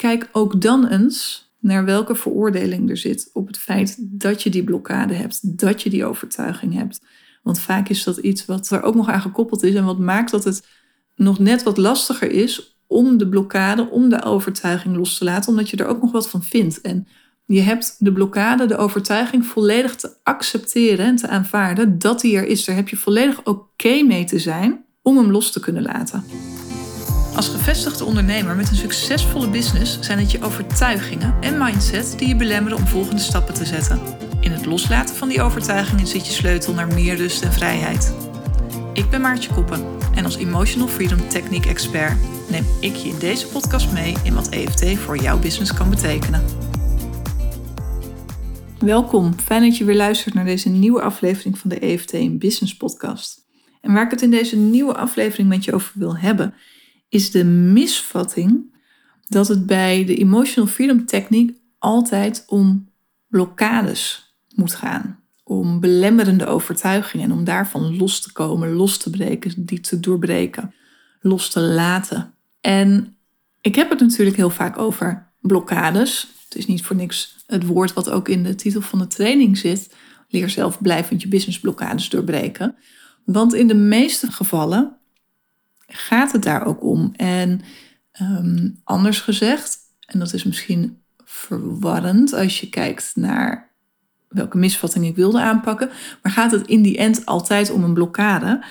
kijk 0.00 0.28
ook 0.32 0.60
dan 0.60 0.86
eens 0.86 1.50
naar 1.58 1.84
welke 1.84 2.14
veroordeling 2.14 2.90
er 2.90 2.96
zit 2.96 3.30
op 3.32 3.46
het 3.46 3.58
feit 3.58 3.96
dat 3.98 4.42
je 4.42 4.50
die 4.50 4.64
blokkade 4.64 5.14
hebt, 5.14 5.58
dat 5.58 5.82
je 5.82 5.90
die 5.90 6.04
overtuiging 6.04 6.74
hebt. 6.74 7.00
Want 7.42 7.60
vaak 7.60 7.88
is 7.88 8.04
dat 8.04 8.16
iets 8.16 8.46
wat 8.46 8.70
er 8.70 8.82
ook 8.82 8.94
nog 8.94 9.08
aan 9.08 9.20
gekoppeld 9.20 9.62
is 9.62 9.74
en 9.74 9.84
wat 9.84 9.98
maakt 9.98 10.30
dat 10.30 10.44
het 10.44 10.66
nog 11.16 11.38
net 11.38 11.62
wat 11.62 11.76
lastiger 11.76 12.30
is 12.30 12.78
om 12.86 13.18
de 13.18 13.28
blokkade, 13.28 13.90
om 13.90 14.08
de 14.08 14.22
overtuiging 14.22 14.96
los 14.96 15.18
te 15.18 15.24
laten, 15.24 15.50
omdat 15.50 15.70
je 15.70 15.76
er 15.76 15.86
ook 15.86 16.02
nog 16.02 16.12
wat 16.12 16.30
van 16.30 16.42
vindt. 16.42 16.80
En 16.80 17.06
je 17.46 17.60
hebt 17.60 17.96
de 17.98 18.12
blokkade, 18.12 18.66
de 18.66 18.76
overtuiging 18.76 19.46
volledig 19.46 19.94
te 19.94 20.16
accepteren 20.22 21.06
en 21.06 21.16
te 21.16 21.28
aanvaarden 21.28 21.98
dat 21.98 22.20
die 22.20 22.36
er 22.36 22.46
is. 22.46 22.64
Daar 22.64 22.76
heb 22.76 22.88
je 22.88 22.96
volledig 22.96 23.44
oké 23.44 24.02
mee 24.02 24.24
te 24.24 24.38
zijn 24.38 24.84
om 25.02 25.16
hem 25.16 25.30
los 25.30 25.52
te 25.52 25.60
kunnen 25.60 25.82
laten. 25.82 26.24
Als 27.40 27.48
gevestigde 27.48 28.04
ondernemer 28.04 28.56
met 28.56 28.68
een 28.68 28.76
succesvolle 28.76 29.48
business 29.48 30.00
zijn 30.00 30.18
het 30.18 30.30
je 30.30 30.42
overtuigingen 30.42 31.34
en 31.40 31.58
mindset 31.58 32.14
die 32.18 32.28
je 32.28 32.36
belemmeren 32.36 32.78
om 32.78 32.86
volgende 32.86 33.20
stappen 33.20 33.54
te 33.54 33.64
zetten. 33.64 34.00
In 34.40 34.50
het 34.50 34.66
loslaten 34.66 35.14
van 35.14 35.28
die 35.28 35.42
overtuigingen 35.42 36.06
zit 36.06 36.26
je 36.26 36.32
sleutel 36.32 36.74
naar 36.74 36.86
meer 36.86 37.16
rust 37.16 37.42
en 37.42 37.52
vrijheid. 37.52 38.14
Ik 38.92 39.10
ben 39.10 39.20
Maartje 39.20 39.52
Koppen 39.52 39.84
en 40.14 40.24
als 40.24 40.36
Emotional 40.36 40.88
Freedom 40.88 41.28
Technique 41.28 41.68
Expert 41.68 42.16
neem 42.50 42.64
ik 42.80 42.94
je 42.94 43.08
in 43.08 43.18
deze 43.18 43.46
podcast 43.46 43.92
mee 43.92 44.14
in 44.24 44.34
wat 44.34 44.48
EFT 44.48 44.98
voor 44.98 45.16
jouw 45.16 45.38
business 45.38 45.74
kan 45.74 45.90
betekenen. 45.90 46.44
Welkom, 48.78 49.38
fijn 49.38 49.62
dat 49.62 49.76
je 49.76 49.84
weer 49.84 49.96
luistert 49.96 50.34
naar 50.34 50.44
deze 50.44 50.68
nieuwe 50.68 51.02
aflevering 51.02 51.58
van 51.58 51.70
de 51.70 51.78
EFT 51.78 52.12
in 52.12 52.38
Business 52.38 52.76
Podcast. 52.76 53.48
En 53.80 53.92
waar 53.92 54.04
ik 54.04 54.10
het 54.10 54.22
in 54.22 54.30
deze 54.30 54.56
nieuwe 54.56 54.96
aflevering 54.96 55.48
met 55.48 55.64
je 55.64 55.72
over 55.74 55.92
wil 55.94 56.16
hebben, 56.16 56.54
is 57.10 57.30
de 57.30 57.44
misvatting 57.44 58.78
dat 59.26 59.48
het 59.48 59.66
bij 59.66 60.04
de 60.04 60.16
Emotional 60.16 60.70
Freedom 60.70 61.06
Technique 61.06 61.56
altijd 61.78 62.44
om 62.46 62.88
blokkades 63.28 64.34
moet 64.54 64.74
gaan. 64.74 65.18
Om 65.44 65.80
belemmerende 65.80 66.46
overtuigingen 66.46 67.30
en 67.30 67.32
om 67.32 67.44
daarvan 67.44 67.96
los 67.96 68.20
te 68.20 68.32
komen, 68.32 68.72
los 68.72 68.96
te 68.96 69.10
breken, 69.10 69.64
die 69.64 69.80
te 69.80 70.00
doorbreken, 70.00 70.74
los 71.20 71.50
te 71.50 71.60
laten. 71.60 72.34
En 72.60 73.16
ik 73.60 73.74
heb 73.74 73.90
het 73.90 74.00
natuurlijk 74.00 74.36
heel 74.36 74.50
vaak 74.50 74.78
over 74.78 75.32
blokkades. 75.40 76.26
Het 76.44 76.58
is 76.58 76.66
niet 76.66 76.82
voor 76.82 76.96
niks 76.96 77.36
het 77.46 77.66
woord 77.66 77.92
wat 77.92 78.10
ook 78.10 78.28
in 78.28 78.42
de 78.42 78.54
titel 78.54 78.80
van 78.80 78.98
de 78.98 79.06
training 79.06 79.58
zit. 79.58 79.94
Leer 80.28 80.50
zelf 80.50 80.80
blijvend 80.80 81.22
je 81.22 81.28
businessblokkades 81.28 82.08
doorbreken. 82.08 82.76
Want 83.24 83.54
in 83.54 83.66
de 83.66 83.74
meeste 83.74 84.32
gevallen 84.32 84.99
gaat 85.92 86.32
het 86.32 86.42
daar 86.42 86.66
ook 86.66 86.82
om. 86.82 87.12
En 87.16 87.60
ehm, 88.12 88.68
anders 88.84 89.20
gezegd, 89.20 89.78
en 90.06 90.18
dat 90.18 90.32
is 90.32 90.44
misschien 90.44 91.02
verwarrend 91.24 92.32
als 92.32 92.60
je 92.60 92.68
kijkt 92.68 93.12
naar 93.14 93.70
welke 94.28 94.58
misvatting 94.58 95.06
ik 95.06 95.16
wilde 95.16 95.40
aanpakken, 95.40 95.90
maar 96.22 96.32
gaat 96.32 96.50
het 96.50 96.66
in 96.66 96.82
die 96.82 96.96
end 96.98 97.26
altijd 97.26 97.70
om 97.70 97.84
een 97.84 97.94
blokkade. 97.94 98.64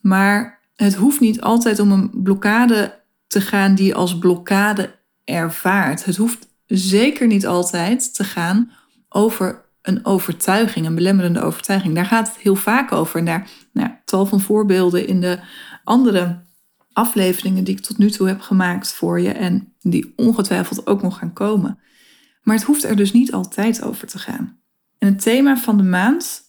Maar 0.00 0.60
het 0.76 0.94
hoeft 0.94 1.20
niet 1.20 1.40
altijd 1.40 1.78
om 1.78 1.92
een 1.92 2.10
blokkade 2.22 3.00
te 3.26 3.40
gaan 3.40 3.74
die 3.74 3.94
als 3.94 4.18
blokkade 4.18 4.94
ervaart. 5.24 6.04
Het 6.04 6.16
hoeft 6.16 6.48
zeker 6.66 7.26
niet 7.26 7.46
altijd 7.46 8.14
te 8.14 8.24
gaan 8.24 8.70
over 9.08 9.62
een 9.82 10.04
overtuiging, 10.04 10.86
een 10.86 10.94
belemmerende 10.94 11.40
overtuiging. 11.40 11.94
Daar 11.94 12.06
gaat 12.06 12.28
het 12.28 12.36
heel 12.36 12.56
vaak 12.56 12.92
over. 12.92 13.26
En 13.26 13.44
nou, 13.72 13.90
tal 14.04 14.26
van 14.26 14.40
voorbeelden 14.40 15.06
in 15.06 15.20
de 15.20 15.38
andere 15.84 16.42
afleveringen 16.94 17.64
die 17.64 17.76
ik 17.76 17.82
tot 17.82 17.98
nu 17.98 18.10
toe 18.10 18.28
heb 18.28 18.40
gemaakt 18.40 18.92
voor 18.92 19.20
je 19.20 19.32
en 19.32 19.72
die 19.80 20.12
ongetwijfeld 20.16 20.86
ook 20.86 21.02
nog 21.02 21.18
gaan 21.18 21.32
komen. 21.32 21.78
Maar 22.42 22.56
het 22.56 22.64
hoeft 22.64 22.84
er 22.84 22.96
dus 22.96 23.12
niet 23.12 23.32
altijd 23.32 23.82
over 23.82 24.06
te 24.06 24.18
gaan. 24.18 24.58
En 24.98 25.08
het 25.08 25.22
thema 25.22 25.56
van 25.56 25.76
de 25.76 25.82
maand 25.82 26.42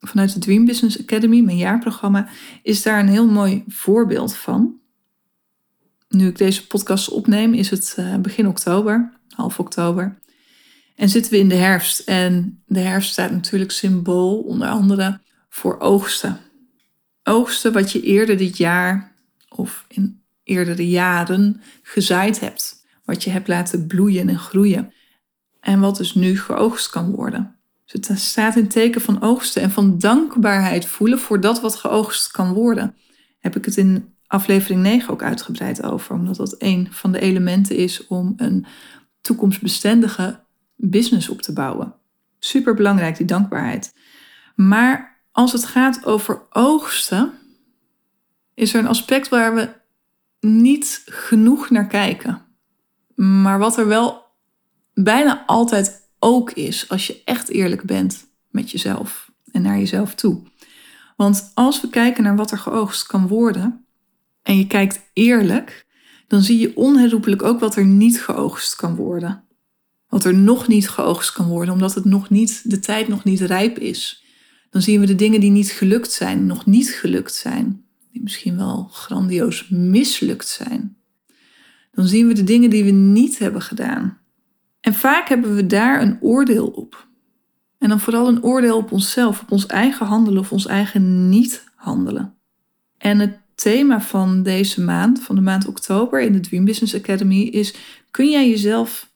vanuit 0.00 0.32
de 0.32 0.38
Dream 0.38 0.64
Business 0.64 1.00
Academy, 1.00 1.40
mijn 1.40 1.56
jaarprogramma, 1.56 2.28
is 2.62 2.82
daar 2.82 3.00
een 3.00 3.08
heel 3.08 3.26
mooi 3.26 3.64
voorbeeld 3.68 4.36
van. 4.36 4.74
Nu 6.08 6.26
ik 6.26 6.38
deze 6.38 6.66
podcast 6.66 7.08
opneem, 7.08 7.54
is 7.54 7.70
het 7.70 7.94
eh, 7.96 8.16
begin 8.16 8.48
oktober, 8.48 9.12
half 9.28 9.58
oktober. 9.58 10.18
En 10.96 11.08
zitten 11.08 11.32
we 11.32 11.38
in 11.38 11.48
de 11.48 11.54
herfst. 11.54 11.98
En 11.98 12.62
de 12.66 12.80
herfst 12.80 13.12
staat 13.12 13.30
natuurlijk 13.30 13.70
symbool 13.70 14.38
onder 14.38 14.68
andere 14.68 15.20
voor 15.48 15.78
oogsten. 15.78 16.40
Oogsten 17.22 17.72
wat 17.72 17.92
je 17.92 18.02
eerder 18.02 18.36
dit 18.36 18.56
jaar 18.56 19.13
of 19.56 19.84
in 19.88 20.22
eerdere 20.42 20.88
jaren 20.88 21.60
gezaaid 21.82 22.40
hebt. 22.40 22.86
Wat 23.04 23.24
je 23.24 23.30
hebt 23.30 23.48
laten 23.48 23.86
bloeien 23.86 24.28
en 24.28 24.38
groeien. 24.38 24.92
En 25.60 25.80
wat 25.80 25.96
dus 25.96 26.14
nu 26.14 26.38
geoogst 26.38 26.90
kan 26.90 27.10
worden. 27.10 27.56
Dus 27.84 28.08
het 28.08 28.18
staat 28.18 28.56
in 28.56 28.68
teken 28.68 29.00
van 29.00 29.22
oogsten 29.22 29.62
en 29.62 29.70
van 29.70 29.98
dankbaarheid 29.98 30.86
voelen 30.86 31.18
voor 31.18 31.40
dat 31.40 31.60
wat 31.60 31.76
geoogst 31.76 32.30
kan 32.30 32.52
worden. 32.52 32.96
Heb 33.38 33.56
ik 33.56 33.64
het 33.64 33.76
in 33.76 34.14
aflevering 34.26 34.82
9 34.82 35.10
ook 35.10 35.22
uitgebreid 35.22 35.82
over, 35.82 36.14
omdat 36.14 36.36
dat 36.36 36.54
een 36.58 36.88
van 36.90 37.12
de 37.12 37.20
elementen 37.20 37.76
is 37.76 38.06
om 38.06 38.32
een 38.36 38.66
toekomstbestendige 39.20 40.40
business 40.76 41.28
op 41.28 41.42
te 41.42 41.52
bouwen. 41.52 41.94
Super 42.38 42.74
belangrijk, 42.74 43.16
die 43.16 43.26
dankbaarheid. 43.26 43.94
Maar 44.54 45.22
als 45.32 45.52
het 45.52 45.64
gaat 45.64 46.04
over 46.04 46.42
oogsten, 46.50 47.32
is 48.54 48.74
er 48.74 48.80
een 48.80 48.86
aspect 48.86 49.28
waar 49.28 49.54
we 49.54 49.68
niet 50.40 51.02
genoeg 51.06 51.70
naar 51.70 51.86
kijken. 51.86 52.42
Maar 53.14 53.58
wat 53.58 53.78
er 53.78 53.86
wel 53.86 54.22
bijna 54.94 55.44
altijd 55.46 56.08
ook 56.18 56.50
is 56.50 56.88
als 56.88 57.06
je 57.06 57.22
echt 57.24 57.48
eerlijk 57.48 57.82
bent 57.82 58.26
met 58.50 58.70
jezelf 58.70 59.30
en 59.52 59.62
naar 59.62 59.78
jezelf 59.78 60.14
toe. 60.14 60.42
Want 61.16 61.50
als 61.54 61.80
we 61.80 61.88
kijken 61.88 62.22
naar 62.22 62.36
wat 62.36 62.50
er 62.50 62.58
geoogst 62.58 63.06
kan 63.06 63.28
worden 63.28 63.84
en 64.42 64.58
je 64.58 64.66
kijkt 64.66 65.00
eerlijk, 65.12 65.86
dan 66.26 66.42
zie 66.42 66.58
je 66.58 66.76
onherroepelijk 66.76 67.42
ook 67.42 67.60
wat 67.60 67.76
er 67.76 67.86
niet 67.86 68.22
geoogst 68.22 68.76
kan 68.76 68.94
worden. 68.96 69.44
Wat 70.08 70.24
er 70.24 70.34
nog 70.34 70.68
niet 70.68 70.88
geoogst 70.88 71.32
kan 71.32 71.46
worden, 71.46 71.74
omdat 71.74 71.94
het 71.94 72.04
nog 72.04 72.30
niet, 72.30 72.70
de 72.70 72.78
tijd 72.78 73.08
nog 73.08 73.24
niet 73.24 73.40
rijp 73.40 73.78
is. 73.78 74.24
Dan 74.70 74.82
zien 74.82 75.00
we 75.00 75.06
de 75.06 75.14
dingen 75.14 75.40
die 75.40 75.50
niet 75.50 75.70
gelukt 75.70 76.12
zijn, 76.12 76.46
nog 76.46 76.66
niet 76.66 76.90
gelukt 76.90 77.34
zijn, 77.34 77.83
die 78.14 78.22
misschien 78.22 78.56
wel 78.56 78.88
grandioos 78.92 79.68
mislukt 79.68 80.48
zijn. 80.48 80.96
Dan 81.90 82.06
zien 82.06 82.26
we 82.26 82.34
de 82.34 82.44
dingen 82.44 82.70
die 82.70 82.84
we 82.84 82.90
niet 82.90 83.38
hebben 83.38 83.62
gedaan, 83.62 84.18
en 84.80 84.94
vaak 84.94 85.28
hebben 85.28 85.54
we 85.54 85.66
daar 85.66 86.02
een 86.02 86.18
oordeel 86.20 86.66
op. 86.66 87.08
En 87.78 87.88
dan 87.88 88.00
vooral 88.00 88.28
een 88.28 88.42
oordeel 88.42 88.76
op 88.76 88.92
onszelf, 88.92 89.40
op 89.40 89.50
ons 89.50 89.66
eigen 89.66 90.06
handelen 90.06 90.40
of 90.40 90.52
ons 90.52 90.66
eigen 90.66 91.28
niet 91.28 91.64
handelen. 91.74 92.34
En 92.98 93.18
het 93.18 93.38
thema 93.54 94.00
van 94.00 94.42
deze 94.42 94.80
maand, 94.80 95.20
van 95.20 95.34
de 95.34 95.40
maand 95.40 95.66
oktober 95.66 96.20
in 96.20 96.32
de 96.32 96.40
Dream 96.40 96.64
Business 96.64 96.94
Academy, 96.94 97.40
is: 97.40 97.74
kun 98.10 98.30
jij 98.30 98.48
jezelf 98.48 99.12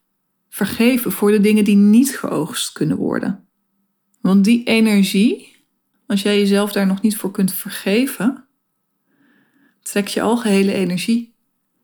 vergeven 0.48 1.12
voor 1.12 1.30
de 1.30 1.40
dingen 1.40 1.64
die 1.64 1.76
niet 1.76 2.18
geoogst 2.18 2.72
kunnen 2.72 2.96
worden? 2.96 3.48
Want 4.20 4.44
die 4.44 4.64
energie, 4.64 5.56
als 6.06 6.22
jij 6.22 6.38
jezelf 6.38 6.72
daar 6.72 6.86
nog 6.86 7.02
niet 7.02 7.16
voor 7.16 7.30
kunt 7.30 7.52
vergeven, 7.52 8.47
trek 9.90 10.08
je 10.08 10.22
algehele 10.22 10.72
energie 10.72 11.34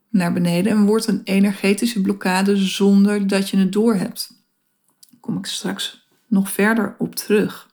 naar 0.08 0.32
beneden 0.32 0.72
en 0.72 0.86
wordt 0.86 1.06
een 1.06 1.20
energetische 1.24 2.00
blokkade 2.00 2.56
zonder 2.56 3.26
dat 3.26 3.48
je 3.48 3.56
het 3.56 3.72
doorhebt. 3.72 4.44
Daar 5.10 5.20
kom 5.20 5.36
ik 5.36 5.46
straks 5.46 6.08
nog 6.26 6.50
verder 6.50 6.94
op 6.98 7.14
terug. 7.14 7.72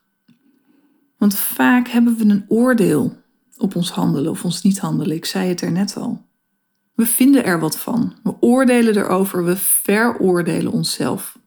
Want 1.16 1.34
vaak 1.34 1.88
hebben 1.88 2.16
we 2.16 2.24
een 2.24 2.44
oordeel 2.48 3.16
op 3.56 3.76
ons 3.76 3.90
handelen 3.90 4.30
of 4.30 4.44
ons 4.44 4.62
niet 4.62 4.78
handelen. 4.78 5.16
Ik 5.16 5.24
zei 5.24 5.48
het 5.48 5.60
er 5.60 5.72
net 5.72 5.96
al. 5.96 6.24
We 6.94 7.06
vinden 7.06 7.44
er 7.44 7.60
wat 7.60 7.78
van. 7.78 8.14
We 8.22 8.34
oordelen 8.40 8.96
erover. 8.96 9.44
We 9.44 9.56
veroordelen 9.56 10.72
onszelf 10.72 11.38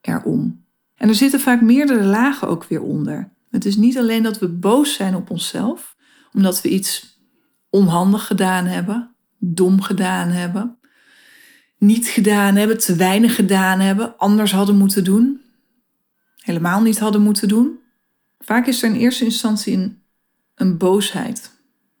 erom. 0.00 0.64
En 0.94 1.08
er 1.08 1.14
zitten 1.14 1.40
vaak 1.40 1.60
meerdere 1.60 2.04
lagen 2.04 2.48
ook 2.48 2.64
weer 2.64 2.82
onder. 2.82 3.32
Het 3.50 3.64
is 3.64 3.76
niet 3.76 3.98
alleen 3.98 4.22
dat 4.22 4.38
we 4.38 4.48
boos 4.48 4.94
zijn 4.94 5.14
op 5.14 5.30
onszelf, 5.30 5.96
omdat 6.32 6.60
we 6.60 6.68
iets 6.68 7.11
onhandig 7.72 8.26
gedaan 8.26 8.64
hebben, 8.64 9.14
dom 9.38 9.80
gedaan 9.80 10.28
hebben, 10.28 10.78
niet 11.78 12.06
gedaan 12.06 12.54
hebben, 12.54 12.78
te 12.78 12.96
weinig 12.96 13.34
gedaan 13.34 13.80
hebben, 13.80 14.16
anders 14.18 14.52
hadden 14.52 14.76
moeten 14.76 15.04
doen, 15.04 15.40
helemaal 16.36 16.82
niet 16.82 16.98
hadden 16.98 17.22
moeten 17.22 17.48
doen. 17.48 17.78
Vaak 18.38 18.66
is 18.66 18.82
er 18.82 18.90
in 18.90 19.00
eerste 19.00 19.24
instantie 19.24 19.76
een, 19.76 20.02
een 20.54 20.78
boosheid, 20.78 21.50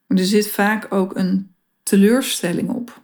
er 0.06 0.24
zit 0.24 0.50
vaak 0.50 0.92
ook 0.92 1.16
een 1.16 1.54
teleurstelling 1.82 2.68
op. 2.68 3.02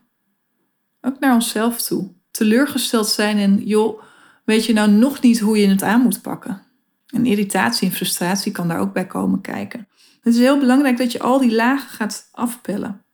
Ook 1.01 1.19
naar 1.19 1.35
onszelf 1.35 1.83
toe. 1.83 2.13
Teleurgesteld 2.31 3.09
zijn 3.09 3.39
en 3.39 3.67
joh, 3.67 4.03
weet 4.45 4.65
je 4.65 4.73
nou 4.73 4.91
nog 4.91 5.21
niet 5.21 5.41
hoe 5.41 5.59
je 5.59 5.69
het 5.69 5.83
aan 5.83 6.01
moet 6.01 6.23
pakken. 6.23 6.63
En 7.07 7.27
irritatie 7.27 7.89
en 7.89 7.95
frustratie 7.95 8.53
kan 8.53 8.69
daar 8.69 8.79
ook 8.79 8.93
bij 8.93 9.07
komen 9.07 9.41
kijken. 9.41 9.89
Het 10.21 10.35
is 10.35 10.41
heel 10.41 10.59
belangrijk 10.59 10.97
dat 10.97 11.13
je 11.13 11.21
al 11.21 11.39
die 11.39 11.55
lagen 11.55 11.91
gaat 11.91 12.29
afpellen. 12.33 13.05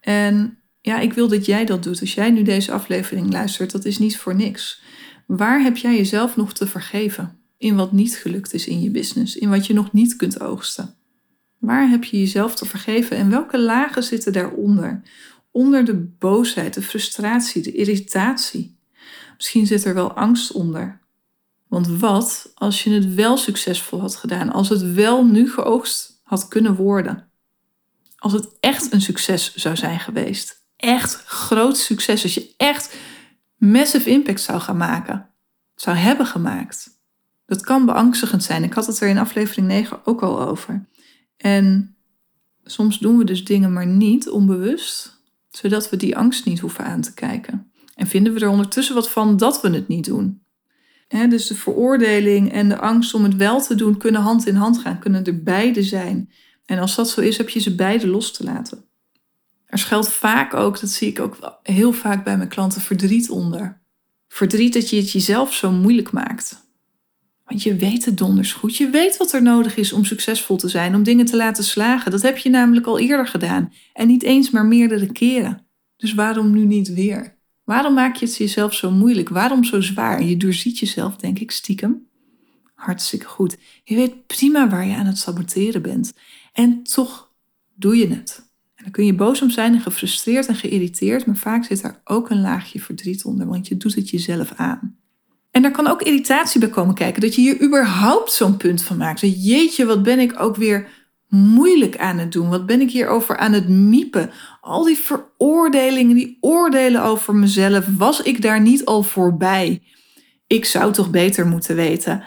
En 0.00 0.58
ja, 0.80 0.98
ik 0.98 1.12
wil 1.12 1.28
dat 1.28 1.46
jij 1.46 1.64
dat 1.64 1.82
doet. 1.82 2.00
Als 2.00 2.14
jij 2.14 2.30
nu 2.30 2.42
deze 2.42 2.72
aflevering 2.72 3.32
luistert, 3.32 3.70
dat 3.70 3.84
is 3.84 3.98
niet 3.98 4.18
voor 4.18 4.34
niks. 4.34 4.82
Waar 5.26 5.62
heb 5.62 5.76
jij 5.76 5.96
jezelf 5.96 6.36
nog 6.36 6.52
te 6.52 6.66
vergeven? 6.66 7.38
In 7.56 7.76
wat 7.76 7.92
niet 7.92 8.16
gelukt 8.16 8.54
is 8.54 8.66
in 8.66 8.80
je 8.80 8.90
business, 8.90 9.36
in 9.36 9.50
wat 9.50 9.66
je 9.66 9.74
nog 9.74 9.92
niet 9.92 10.16
kunt 10.16 10.40
oogsten. 10.40 10.94
Waar 11.58 11.88
heb 11.88 12.04
je 12.04 12.18
jezelf 12.18 12.54
te 12.54 12.66
vergeven 12.66 13.16
en 13.16 13.30
welke 13.30 13.58
lagen 13.58 14.02
zitten 14.02 14.32
daaronder? 14.32 15.02
Onder 15.50 15.84
de 15.84 15.94
boosheid, 15.94 16.74
de 16.74 16.82
frustratie, 16.82 17.62
de 17.62 17.72
irritatie. 17.72 18.78
Misschien 19.36 19.66
zit 19.66 19.84
er 19.84 19.94
wel 19.94 20.12
angst 20.12 20.52
onder. 20.52 21.00
Want 21.68 21.88
wat 21.88 22.52
als 22.54 22.84
je 22.84 22.90
het 22.90 23.14
wel 23.14 23.36
succesvol 23.36 24.00
had 24.00 24.16
gedaan, 24.16 24.52
als 24.52 24.68
het 24.68 24.92
wel 24.92 25.26
nu 25.26 25.50
geoogst 25.50 26.13
kunnen 26.48 26.74
worden? 26.74 27.28
Als 28.16 28.32
het 28.32 28.48
echt 28.60 28.92
een 28.92 29.00
succes 29.00 29.54
zou 29.54 29.76
zijn 29.76 30.00
geweest. 30.00 30.62
Echt 30.76 31.14
groot 31.24 31.76
succes. 31.76 32.22
Als 32.22 32.34
je 32.34 32.54
echt 32.56 32.96
massive 33.56 34.10
impact 34.10 34.40
zou 34.40 34.60
gaan 34.60 34.76
maken. 34.76 35.30
Zou 35.74 35.96
hebben 35.96 36.26
gemaakt. 36.26 36.90
Dat 37.46 37.60
kan 37.60 37.86
beangstigend 37.86 38.42
zijn. 38.42 38.62
Ik 38.62 38.72
had 38.72 38.86
het 38.86 39.00
er 39.00 39.08
in 39.08 39.18
aflevering 39.18 39.66
9 39.66 40.06
ook 40.06 40.22
al 40.22 40.40
over. 40.40 40.86
En 41.36 41.96
soms 42.64 42.98
doen 42.98 43.18
we 43.18 43.24
dus 43.24 43.44
dingen 43.44 43.72
maar 43.72 43.86
niet 43.86 44.28
onbewust, 44.28 45.22
zodat 45.50 45.90
we 45.90 45.96
die 45.96 46.16
angst 46.16 46.44
niet 46.44 46.60
hoeven 46.60 46.84
aan 46.84 47.00
te 47.00 47.14
kijken. 47.14 47.72
En 47.94 48.06
vinden 48.06 48.34
we 48.34 48.40
er 48.40 48.48
ondertussen 48.48 48.94
wat 48.94 49.10
van 49.10 49.36
dat 49.36 49.60
we 49.60 49.70
het 49.70 49.88
niet 49.88 50.04
doen. 50.04 50.43
Dus 51.28 51.46
de 51.46 51.54
veroordeling 51.54 52.52
en 52.52 52.68
de 52.68 52.78
angst 52.78 53.14
om 53.14 53.22
het 53.22 53.36
wel 53.36 53.60
te 53.60 53.74
doen 53.74 53.98
kunnen 53.98 54.20
hand 54.20 54.46
in 54.46 54.54
hand 54.54 54.78
gaan, 54.78 54.98
kunnen 54.98 55.24
er 55.24 55.42
beide 55.42 55.82
zijn. 55.82 56.30
En 56.64 56.78
als 56.78 56.94
dat 56.94 57.10
zo 57.10 57.20
is, 57.20 57.36
heb 57.36 57.48
je 57.48 57.60
ze 57.60 57.74
beide 57.74 58.06
los 58.06 58.32
te 58.32 58.44
laten. 58.44 58.84
Er 59.66 59.78
schuilt 59.78 60.08
vaak 60.08 60.54
ook, 60.54 60.80
dat 60.80 60.90
zie 60.90 61.08
ik 61.08 61.20
ook 61.20 61.58
heel 61.62 61.92
vaak 61.92 62.24
bij 62.24 62.36
mijn 62.36 62.48
klanten, 62.48 62.80
verdriet 62.80 63.30
onder. 63.30 63.80
Verdriet 64.28 64.72
dat 64.72 64.90
je 64.90 64.96
het 64.96 65.10
jezelf 65.10 65.54
zo 65.54 65.70
moeilijk 65.70 66.12
maakt. 66.12 66.62
Want 67.44 67.62
je 67.62 67.76
weet 67.76 68.04
het 68.04 68.18
donders 68.18 68.52
goed. 68.52 68.76
Je 68.76 68.90
weet 68.90 69.16
wat 69.16 69.32
er 69.32 69.42
nodig 69.42 69.76
is 69.76 69.92
om 69.92 70.04
succesvol 70.04 70.56
te 70.56 70.68
zijn, 70.68 70.94
om 70.94 71.02
dingen 71.02 71.24
te 71.24 71.36
laten 71.36 71.64
slagen. 71.64 72.10
Dat 72.10 72.22
heb 72.22 72.38
je 72.38 72.50
namelijk 72.50 72.86
al 72.86 72.98
eerder 72.98 73.26
gedaan. 73.26 73.72
En 73.92 74.06
niet 74.06 74.22
eens 74.22 74.50
maar 74.50 74.66
meerdere 74.66 75.12
keren. 75.12 75.66
Dus 75.96 76.14
waarom 76.14 76.50
nu 76.50 76.64
niet 76.64 76.94
weer? 76.94 77.33
Waarom 77.64 77.94
maak 77.94 78.16
je 78.16 78.26
het 78.26 78.36
jezelf 78.36 78.74
zo 78.74 78.90
moeilijk? 78.90 79.28
Waarom 79.28 79.64
zo 79.64 79.80
zwaar? 79.80 80.22
Je 80.22 80.36
doorziet 80.36 80.78
jezelf, 80.78 81.16
denk 81.16 81.38
ik, 81.38 81.50
stiekem. 81.50 82.06
Hartstikke 82.74 83.26
goed. 83.26 83.56
Je 83.84 83.94
weet 83.94 84.26
prima 84.26 84.68
waar 84.68 84.86
je 84.86 84.94
aan 84.94 85.06
het 85.06 85.18
saboteren 85.18 85.82
bent. 85.82 86.12
En 86.52 86.82
toch 86.82 87.32
doe 87.74 87.96
je 87.96 88.08
het. 88.08 88.44
En 88.74 88.82
dan 88.82 88.92
kun 88.92 89.06
je 89.06 89.14
boos 89.14 89.42
om 89.42 89.50
zijn 89.50 89.74
en 89.74 89.80
gefrustreerd 89.80 90.46
en 90.46 90.54
geïrriteerd, 90.54 91.26
maar 91.26 91.36
vaak 91.36 91.64
zit 91.64 91.82
er 91.82 92.00
ook 92.04 92.30
een 92.30 92.40
laagje 92.40 92.80
verdriet 92.80 93.24
onder, 93.24 93.46
want 93.46 93.68
je 93.68 93.76
doet 93.76 93.94
het 93.94 94.10
jezelf 94.10 94.52
aan. 94.56 94.98
En 95.50 95.62
daar 95.62 95.70
kan 95.70 95.86
ook 95.86 96.02
irritatie 96.02 96.60
bij 96.60 96.68
komen 96.68 96.94
kijken. 96.94 97.20
Dat 97.20 97.34
je 97.34 97.40
hier 97.40 97.62
überhaupt 97.62 98.32
zo'n 98.32 98.56
punt 98.56 98.82
van 98.82 98.96
maakt. 98.96 99.20
Jeetje, 99.20 99.84
wat 99.84 100.02
ben 100.02 100.18
ik 100.18 100.40
ook 100.40 100.56
weer 100.56 100.88
moeilijk 101.34 101.98
aan 101.98 102.18
het 102.18 102.32
doen? 102.32 102.48
Wat 102.48 102.66
ben 102.66 102.80
ik 102.80 102.90
hierover 102.90 103.36
aan 103.36 103.52
het 103.52 103.68
miepen? 103.68 104.30
Al 104.60 104.84
die 104.84 104.98
veroordelingen, 104.98 106.14
die 106.14 106.38
oordelen 106.40 107.02
over 107.02 107.34
mezelf. 107.34 107.86
Was 107.96 108.22
ik 108.22 108.42
daar 108.42 108.60
niet 108.60 108.84
al 108.84 109.02
voorbij? 109.02 109.82
Ik 110.46 110.64
zou 110.64 110.92
toch 110.92 111.10
beter 111.10 111.46
moeten 111.46 111.76
weten. 111.76 112.24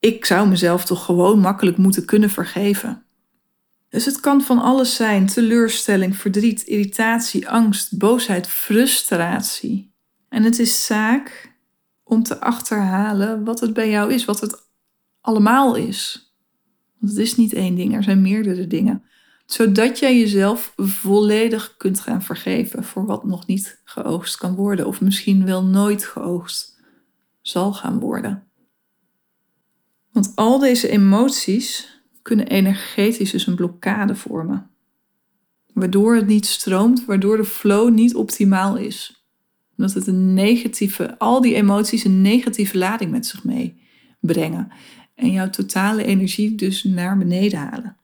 Ik 0.00 0.24
zou 0.24 0.48
mezelf 0.48 0.84
toch 0.84 1.04
gewoon 1.04 1.38
makkelijk 1.38 1.76
moeten 1.76 2.04
kunnen 2.04 2.30
vergeven. 2.30 3.04
Dus 3.88 4.04
het 4.04 4.20
kan 4.20 4.42
van 4.42 4.58
alles 4.62 4.94
zijn: 4.94 5.26
teleurstelling, 5.26 6.16
verdriet, 6.16 6.62
irritatie, 6.62 7.48
angst, 7.48 7.98
boosheid, 7.98 8.48
frustratie. 8.48 9.92
En 10.28 10.42
het 10.42 10.58
is 10.58 10.86
zaak 10.86 11.52
om 12.04 12.22
te 12.22 12.40
achterhalen 12.40 13.44
wat 13.44 13.60
het 13.60 13.72
bij 13.72 13.90
jou 13.90 14.12
is, 14.12 14.24
wat 14.24 14.40
het 14.40 14.68
allemaal 15.20 15.74
is. 15.74 16.23
Want 16.98 17.12
het 17.12 17.20
is 17.20 17.36
niet 17.36 17.52
één 17.52 17.74
ding, 17.74 17.94
er 17.94 18.02
zijn 18.02 18.22
meerdere 18.22 18.66
dingen. 18.66 19.02
Zodat 19.46 19.98
jij 19.98 20.18
jezelf 20.18 20.72
volledig 20.76 21.76
kunt 21.76 22.00
gaan 22.00 22.22
vergeven 22.22 22.84
voor 22.84 23.06
wat 23.06 23.24
nog 23.24 23.46
niet 23.46 23.80
geoogst 23.84 24.36
kan 24.36 24.54
worden, 24.54 24.86
of 24.86 25.00
misschien 25.00 25.44
wel 25.44 25.64
nooit 25.64 26.04
geoogst 26.04 26.80
zal 27.40 27.72
gaan 27.72 27.98
worden. 27.98 28.46
Want 30.12 30.32
al 30.34 30.58
deze 30.58 30.88
emoties 30.88 32.00
kunnen 32.22 32.46
energetisch 32.46 33.30
dus 33.30 33.46
een 33.46 33.54
blokkade 33.54 34.14
vormen. 34.14 34.70
Waardoor 35.72 36.14
het 36.14 36.26
niet 36.26 36.46
stroomt, 36.46 37.04
waardoor 37.04 37.36
de 37.36 37.44
flow 37.44 37.90
niet 37.90 38.14
optimaal 38.14 38.76
is 38.76 39.24
omdat 39.76 39.94
het 39.94 40.06
een 40.06 40.34
negatieve, 40.34 41.18
al 41.18 41.40
die 41.40 41.54
emoties 41.54 42.04
een 42.04 42.22
negatieve 42.22 42.78
lading 42.78 43.10
met 43.10 43.26
zich 43.26 43.44
meebrengen. 43.44 44.72
En 45.14 45.30
jouw 45.30 45.50
totale 45.50 46.04
energie 46.04 46.54
dus 46.54 46.84
naar 46.84 47.18
beneden 47.18 47.58
halen. 47.58 47.96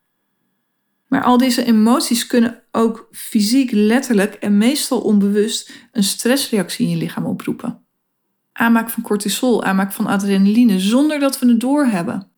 Maar 1.11 1.25
al 1.25 1.39
deze 1.39 1.65
emoties 1.65 2.27
kunnen 2.27 2.63
ook 2.71 3.09
fysiek, 3.13 3.71
letterlijk 3.71 4.35
en 4.35 4.59
meestal 4.59 5.01
onbewust 5.01 5.73
een 5.93 6.03
stressreactie 6.03 6.87
in 6.87 6.93
je 6.93 6.99
lichaam 6.99 7.27
oproepen. 7.27 7.85
Aanmaak 8.53 8.91
van 8.91 9.03
cortisol, 9.03 9.65
aanmaak 9.65 9.93
van 9.93 10.07
adrenaline, 10.07 10.81
zonder 10.81 11.19
dat 11.19 11.39
we 11.39 11.47
het 11.47 11.61
doorhebben. 11.61 12.31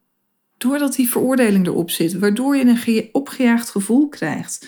Doordat 0.56 0.94
die 0.94 1.10
veroordeling 1.10 1.66
erop 1.66 1.90
zit, 1.90 2.18
waardoor 2.18 2.56
je 2.56 2.64
een 2.64 3.08
opgejaagd 3.12 3.70
gevoel 3.70 4.08
krijgt. 4.08 4.66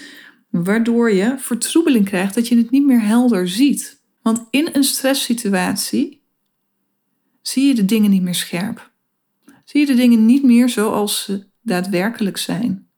Waardoor 0.51 1.13
je 1.13 1.35
vertroebeling 1.39 2.05
krijgt 2.05 2.35
dat 2.35 2.49
je 2.49 2.57
het 2.57 2.71
niet 2.71 2.87
meer 2.87 3.03
helder 3.03 3.49
ziet. 3.49 4.03
Want 4.23 4.47
in 4.51 4.69
een 4.73 4.85
stresssituatie 4.85 6.23
zie 7.43 7.67
je 7.67 7.75
de 7.75 7.85
dingen 7.85 8.11
niet 8.11 8.23
meer 8.23 8.35
scherp. 8.35 8.93
Zie 9.65 9.81
je 9.81 9.87
de 9.87 9.95
dingen 9.95 10.27
niet 10.27 10.43
meer 10.43 10.69
zoals 10.69 11.25
ze 11.25 11.47
daadwerkelijk 11.63 12.37
zijn. 12.37 12.89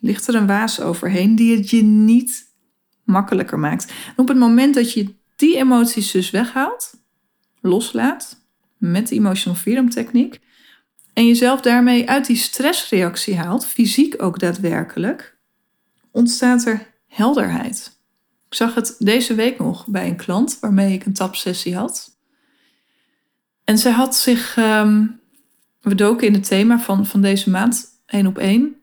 Ligt 0.00 0.28
er 0.28 0.34
een 0.34 0.46
waas 0.46 0.80
overheen 0.80 1.36
die 1.36 1.56
het 1.56 1.70
je 1.70 1.82
niet 1.82 2.54
makkelijker 3.04 3.58
maakt. 3.58 3.86
En 3.90 4.16
op 4.16 4.28
het 4.28 4.36
moment 4.36 4.74
dat 4.74 4.92
je 4.92 5.14
die 5.36 5.56
emoties 5.56 6.10
dus 6.10 6.30
weghaalt, 6.30 6.94
loslaat 7.60 8.44
met 8.78 9.08
de 9.08 9.14
emotional 9.14 9.58
freedom 9.58 9.90
techniek 9.90 10.40
en 11.12 11.26
jezelf 11.26 11.60
daarmee 11.60 12.08
uit 12.08 12.26
die 12.26 12.36
stressreactie 12.36 13.36
haalt, 13.36 13.66
fysiek 13.66 14.22
ook 14.22 14.38
daadwerkelijk, 14.38 15.38
ontstaat 16.10 16.66
er 16.66 16.94
helderheid. 17.06 18.00
Ik 18.48 18.54
zag 18.54 18.74
het 18.74 18.96
deze 18.98 19.34
week 19.34 19.58
nog 19.58 19.86
bij 19.86 20.08
een 20.08 20.16
klant 20.16 20.58
waarmee 20.60 20.92
ik 20.92 21.04
een 21.06 21.12
tapsessie 21.12 21.76
had. 21.76 22.18
En 23.64 23.78
zij 23.78 23.92
had 23.92 24.16
zich, 24.16 24.56
ehm, 24.56 25.06
we 25.88 25.94
doken 25.94 26.26
in 26.26 26.34
het 26.34 26.48
thema 26.48 26.78
van, 26.78 27.06
van 27.06 27.20
deze 27.20 27.50
maand, 27.50 27.86
één 28.06 28.26
op 28.26 28.38
één. 28.38 28.76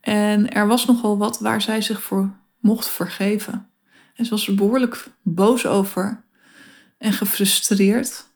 En 0.00 0.52
er 0.52 0.66
was 0.66 0.86
nogal 0.86 1.18
wat 1.18 1.38
waar 1.38 1.62
zij 1.62 1.80
zich 1.80 2.02
voor 2.02 2.30
mocht 2.60 2.88
vergeven. 2.88 3.68
En 4.14 4.24
ze 4.24 4.30
was 4.30 4.48
er 4.48 4.54
behoorlijk 4.54 5.06
boos 5.22 5.66
over 5.66 6.24
en 6.98 7.12
gefrustreerd. 7.12 8.26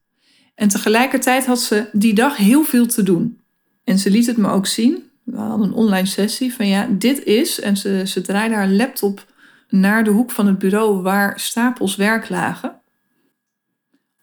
En 0.54 0.68
tegelijkertijd 0.68 1.46
had 1.46 1.60
ze 1.60 1.88
die 1.92 2.14
dag 2.14 2.36
heel 2.36 2.62
veel 2.62 2.86
te 2.86 3.02
doen. 3.02 3.40
En 3.84 3.98
ze 3.98 4.10
liet 4.10 4.26
het 4.26 4.36
me 4.36 4.48
ook 4.48 4.66
zien. 4.66 5.10
We 5.24 5.36
hadden 5.36 5.66
een 5.66 5.74
online 5.74 6.06
sessie 6.06 6.54
van 6.54 6.66
ja, 6.66 6.88
dit 6.90 7.24
is. 7.24 7.60
En 7.60 7.76
ze, 7.76 8.02
ze 8.06 8.20
draaide 8.20 8.54
haar 8.54 8.68
laptop 8.68 9.32
naar 9.68 10.04
de 10.04 10.10
hoek 10.10 10.30
van 10.30 10.46
het 10.46 10.58
bureau 10.58 11.02
waar 11.02 11.40
stapels 11.40 11.96
werk 11.96 12.28
lagen. 12.28 12.80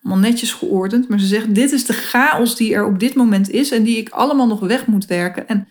Allemaal 0.04 0.30
netjes 0.30 0.52
geordend, 0.52 1.08
maar 1.08 1.20
ze 1.20 1.26
zegt: 1.26 1.54
Dit 1.54 1.72
is 1.72 1.86
de 1.86 1.92
chaos 1.92 2.56
die 2.56 2.74
er 2.74 2.84
op 2.84 2.98
dit 2.98 3.14
moment 3.14 3.50
is 3.50 3.70
en 3.70 3.82
die 3.82 3.96
ik 3.96 4.08
allemaal 4.08 4.46
nog 4.46 4.60
weg 4.60 4.86
moet 4.86 5.06
werken 5.06 5.48
en 5.48 5.68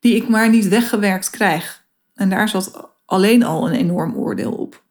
die 0.00 0.14
ik 0.14 0.28
maar 0.28 0.50
niet 0.50 0.68
weggewerkt 0.68 1.30
krijg. 1.30 1.84
En 2.14 2.28
daar 2.28 2.48
zat 2.48 2.90
alleen 3.04 3.42
al 3.42 3.68
een 3.68 3.74
enorm 3.74 4.14
oordeel 4.14 4.52
op. 4.52 4.84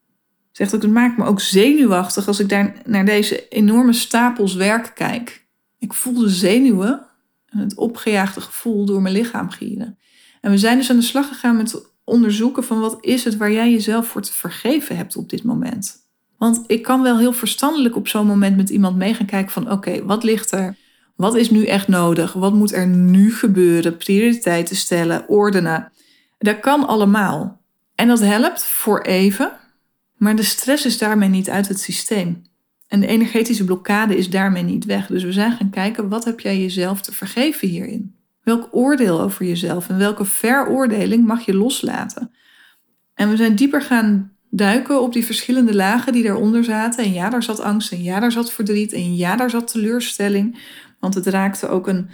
Zegt 0.51 0.75
ook: 0.75 0.81
Het 0.81 0.91
maakt 0.91 1.17
me 1.17 1.25
ook 1.25 1.41
zenuwachtig 1.41 2.27
als 2.27 2.39
ik 2.39 2.49
daar 2.49 2.73
naar 2.85 3.05
deze 3.05 3.47
enorme 3.47 3.93
stapels 3.93 4.53
werk 4.53 4.91
kijk. 4.95 5.45
Ik 5.79 5.93
voel 5.93 6.19
de 6.19 6.29
zenuwen 6.29 7.05
en 7.45 7.59
het 7.59 7.75
opgejaagde 7.75 8.41
gevoel 8.41 8.85
door 8.85 9.01
mijn 9.01 9.15
lichaam 9.15 9.49
gieren. 9.49 9.97
En 10.41 10.51
we 10.51 10.57
zijn 10.57 10.77
dus 10.77 10.89
aan 10.89 10.95
de 10.95 11.01
slag 11.01 11.27
gegaan 11.27 11.57
met 11.57 11.91
onderzoeken 12.03 12.63
van 12.63 12.79
wat 12.79 12.97
is 13.01 13.23
het 13.23 13.37
waar 13.37 13.51
jij 13.51 13.71
jezelf 13.71 14.07
voor 14.07 14.21
te 14.21 14.33
vergeven 14.33 14.97
hebt 14.97 15.15
op 15.15 15.29
dit 15.29 15.43
moment. 15.43 16.04
Want 16.45 16.63
ik 16.67 16.81
kan 16.83 17.01
wel 17.01 17.17
heel 17.17 17.33
verstandelijk 17.33 17.95
op 17.95 18.07
zo'n 18.07 18.27
moment 18.27 18.57
met 18.57 18.69
iemand 18.69 18.95
mee 18.95 19.13
gaan 19.13 19.25
kijken 19.25 19.51
van 19.51 19.71
oké, 19.71 20.05
wat 20.05 20.23
ligt 20.23 20.51
er? 20.51 20.77
Wat 21.15 21.35
is 21.35 21.49
nu 21.49 21.65
echt 21.65 21.87
nodig? 21.87 22.33
Wat 22.33 22.53
moet 22.53 22.73
er 22.73 22.87
nu 22.87 23.33
gebeuren? 23.33 23.97
Prioriteiten 23.97 24.75
stellen, 24.75 25.27
ordenen. 25.27 25.91
Dat 26.37 26.59
kan 26.59 26.87
allemaal. 26.87 27.61
En 27.95 28.07
dat 28.07 28.19
helpt 28.19 28.63
voor 28.63 29.01
even, 29.01 29.51
maar 30.17 30.35
de 30.35 30.43
stress 30.43 30.85
is 30.85 30.97
daarmee 30.97 31.29
niet 31.29 31.49
uit 31.49 31.67
het 31.67 31.79
systeem. 31.79 32.41
En 32.87 32.99
de 32.99 33.07
energetische 33.07 33.65
blokkade 33.65 34.17
is 34.17 34.29
daarmee 34.29 34.63
niet 34.63 34.85
weg. 34.85 35.07
Dus 35.07 35.23
we 35.23 35.31
zijn 35.31 35.51
gaan 35.51 35.69
kijken, 35.69 36.09
wat 36.09 36.25
heb 36.25 36.39
jij 36.39 36.59
jezelf 36.59 37.01
te 37.01 37.11
vergeven 37.11 37.67
hierin? 37.67 38.15
Welk 38.43 38.67
oordeel 38.71 39.21
over 39.21 39.45
jezelf 39.45 39.89
en 39.89 39.97
welke 39.97 40.25
veroordeling 40.25 41.25
mag 41.25 41.45
je 41.45 41.53
loslaten? 41.53 42.31
En 43.13 43.29
we 43.29 43.35
zijn 43.35 43.55
dieper 43.55 43.81
gaan 43.81 44.34
duiken 44.55 45.01
op 45.01 45.13
die 45.13 45.25
verschillende 45.25 45.75
lagen 45.75 46.13
die 46.13 46.23
daaronder 46.23 46.63
zaten. 46.63 47.03
En 47.03 47.13
ja, 47.13 47.29
daar 47.29 47.43
zat 47.43 47.59
angst, 47.59 47.91
en 47.91 48.03
ja, 48.03 48.19
daar 48.19 48.31
zat 48.31 48.51
verdriet, 48.51 48.93
en 48.93 49.15
ja, 49.15 49.35
daar 49.35 49.49
zat 49.49 49.71
teleurstelling. 49.71 50.59
Want 50.99 51.13
het 51.13 51.27
raakte 51.27 51.67
ook 51.67 51.87
een, 51.87 52.09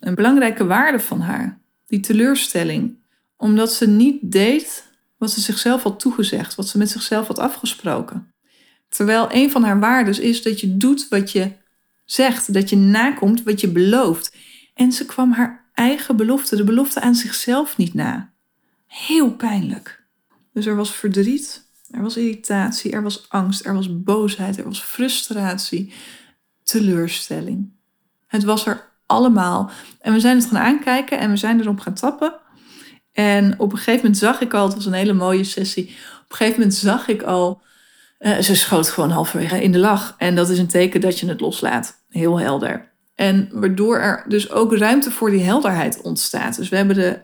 een 0.00 0.14
belangrijke 0.14 0.66
waarde 0.66 1.00
van 1.00 1.20
haar, 1.20 1.60
die 1.86 2.00
teleurstelling. 2.00 2.96
Omdat 3.36 3.72
ze 3.72 3.88
niet 3.88 4.18
deed 4.22 4.90
wat 5.18 5.30
ze 5.30 5.40
zichzelf 5.40 5.82
had 5.82 6.00
toegezegd, 6.00 6.54
wat 6.54 6.68
ze 6.68 6.78
met 6.78 6.90
zichzelf 6.90 7.26
had 7.26 7.38
afgesproken. 7.38 8.32
Terwijl 8.88 9.28
een 9.30 9.50
van 9.50 9.64
haar 9.64 9.80
waarden 9.80 10.22
is 10.22 10.42
dat 10.42 10.60
je 10.60 10.76
doet 10.76 11.08
wat 11.08 11.32
je 11.32 11.52
zegt, 12.04 12.52
dat 12.52 12.70
je 12.70 12.76
nakomt 12.76 13.42
wat 13.42 13.60
je 13.60 13.68
belooft. 13.68 14.36
En 14.74 14.92
ze 14.92 15.06
kwam 15.06 15.32
haar 15.32 15.70
eigen 15.74 16.16
belofte, 16.16 16.56
de 16.56 16.64
belofte 16.64 17.00
aan 17.00 17.14
zichzelf 17.14 17.76
niet 17.76 17.94
na. 17.94 18.32
Heel 18.86 19.32
pijnlijk. 19.32 20.02
Dus 20.52 20.66
er 20.66 20.76
was 20.76 20.94
verdriet, 20.94 21.70
er 21.92 22.02
was 22.02 22.16
irritatie, 22.16 22.92
er 22.92 23.02
was 23.02 23.26
angst, 23.28 23.66
er 23.66 23.74
was 23.74 24.02
boosheid, 24.02 24.58
er 24.58 24.64
was 24.64 24.82
frustratie, 24.82 25.92
teleurstelling. 26.62 27.70
Het 28.26 28.44
was 28.44 28.66
er 28.66 28.90
allemaal. 29.06 29.70
En 30.00 30.12
we 30.12 30.20
zijn 30.20 30.36
het 30.36 30.46
gaan 30.46 30.62
aankijken 30.62 31.18
en 31.18 31.30
we 31.30 31.36
zijn 31.36 31.60
erop 31.60 31.80
gaan 31.80 31.94
tappen. 31.94 32.34
En 33.12 33.58
op 33.58 33.72
een 33.72 33.78
gegeven 33.78 34.00
moment 34.00 34.18
zag 34.18 34.40
ik 34.40 34.54
al, 34.54 34.64
het 34.64 34.74
was 34.74 34.86
een 34.86 34.92
hele 34.92 35.12
mooie 35.12 35.44
sessie. 35.44 35.84
Op 35.84 36.30
een 36.30 36.36
gegeven 36.36 36.60
moment 36.60 36.78
zag 36.78 37.08
ik 37.08 37.22
al, 37.22 37.62
uh, 38.18 38.38
ze 38.38 38.56
schoot 38.56 38.88
gewoon 38.88 39.10
halverwege 39.10 39.62
in 39.62 39.72
de 39.72 39.78
lach. 39.78 40.14
En 40.18 40.34
dat 40.34 40.48
is 40.48 40.58
een 40.58 40.66
teken 40.66 41.00
dat 41.00 41.18
je 41.18 41.28
het 41.28 41.40
loslaat. 41.40 42.04
Heel 42.08 42.40
helder. 42.40 42.90
En 43.14 43.48
waardoor 43.52 43.98
er 43.98 44.24
dus 44.28 44.50
ook 44.50 44.76
ruimte 44.76 45.10
voor 45.10 45.30
die 45.30 45.42
helderheid 45.42 46.00
ontstaat. 46.00 46.56
Dus 46.56 46.68
we 46.68 46.76
hebben 46.76 46.96
de, 46.96 47.20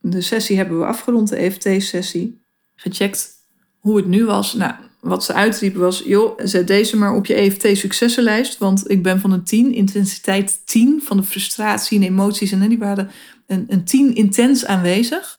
de 0.00 0.20
sessie 0.20 0.56
hebben 0.56 0.78
we 0.78 0.84
afgerond, 0.84 1.28
de 1.28 1.36
EFT-sessie. 1.36 2.42
Gecheckt 2.76 3.39
hoe 3.80 3.96
het 3.96 4.06
nu 4.06 4.24
was. 4.24 4.54
Nou, 4.54 4.72
wat 5.00 5.24
ze 5.24 5.32
uitriepen 5.32 5.80
was, 5.80 6.02
joh, 6.04 6.38
zet 6.42 6.66
deze 6.66 6.96
maar 6.96 7.14
op 7.14 7.26
je 7.26 7.34
EFT-successenlijst. 7.34 8.58
Want 8.58 8.90
ik 8.90 9.02
ben 9.02 9.20
van 9.20 9.32
een 9.32 9.44
10, 9.44 9.74
intensiteit 9.74 10.66
10, 10.66 11.02
van 11.04 11.16
de 11.16 11.22
frustratie 11.22 11.98
en 11.98 12.06
emoties. 12.06 12.52
En 12.52 12.68
die 12.68 12.78
waren 12.78 13.10
een, 13.46 13.64
een 13.68 13.84
10 13.84 14.14
intens 14.14 14.66
aanwezig. 14.66 15.38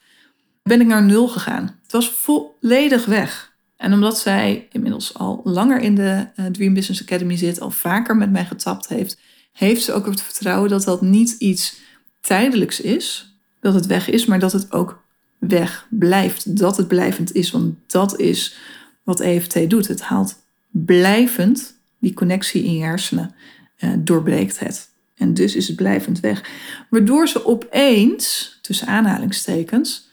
Ben 0.63 0.81
ik 0.81 0.87
naar 0.87 1.03
nul 1.03 1.27
gegaan. 1.27 1.79
Het 1.83 1.91
was 1.91 2.09
volledig 2.09 3.05
weg. 3.05 3.51
En 3.77 3.93
omdat 3.93 4.19
zij 4.19 4.67
inmiddels 4.71 5.13
al 5.13 5.41
langer 5.43 5.79
in 5.79 5.95
de 5.95 6.27
uh, 6.35 6.45
Dream 6.45 6.73
Business 6.73 7.01
Academy 7.01 7.37
zit, 7.37 7.61
al 7.61 7.71
vaker 7.71 8.15
met 8.15 8.31
mij 8.31 8.45
getapt 8.45 8.87
heeft, 8.87 9.19
heeft 9.51 9.83
ze 9.83 9.93
ook 9.93 10.05
het 10.05 10.21
vertrouwen 10.21 10.69
dat 10.69 10.83
dat 10.83 11.01
niet 11.01 11.31
iets 11.31 11.79
tijdelijks 12.19 12.81
is, 12.81 13.35
dat 13.59 13.73
het 13.73 13.85
weg 13.85 14.09
is, 14.09 14.25
maar 14.25 14.39
dat 14.39 14.51
het 14.51 14.71
ook 14.71 15.03
weg 15.47 15.87
blijft. 15.89 16.57
Dat 16.57 16.77
het 16.77 16.87
blijvend 16.87 17.33
is, 17.33 17.51
want 17.51 17.75
dat 17.87 18.19
is 18.19 18.55
wat 19.03 19.19
EFT 19.19 19.69
doet. 19.69 19.87
Het 19.87 20.01
haalt 20.01 20.35
blijvend 20.69 21.75
die 21.99 22.13
connectie 22.13 22.63
in 22.63 22.73
je 22.73 22.83
hersenen, 22.83 23.35
uh, 23.79 23.93
doorbreekt 23.97 24.59
het. 24.59 24.89
En 25.15 25.33
dus 25.33 25.55
is 25.55 25.67
het 25.67 25.75
blijvend 25.75 26.19
weg. 26.19 26.49
Waardoor 26.89 27.27
ze 27.27 27.45
opeens, 27.45 28.57
tussen 28.61 28.87
aanhalingstekens, 28.87 30.09